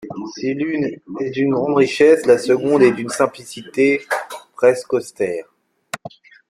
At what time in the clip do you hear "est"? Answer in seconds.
1.19-1.29, 2.81-2.91